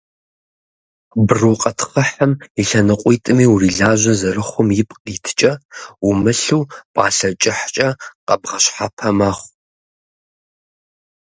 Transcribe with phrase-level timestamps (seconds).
[1.27, 5.51] Брукъэтхъыхьым и лъэныкъуитӏми урилажьэ зэрыхъум ипкъ иткӏэ,
[6.07, 7.87] умылъу пӏалъэ кӏыхькӏэ
[8.27, 9.49] къэбгъэщхьэпэ мэхъу.